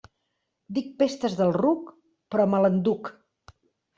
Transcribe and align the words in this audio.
Dic 0.77 0.87
pestes 1.01 1.35
del 1.41 1.51
ruc, 1.57 1.91
però 2.35 2.47
me 2.55 2.61
l'enduc. 2.63 3.13